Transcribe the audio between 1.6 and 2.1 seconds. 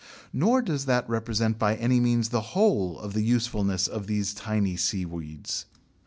any